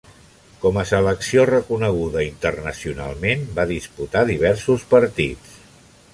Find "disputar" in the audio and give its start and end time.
3.75-4.27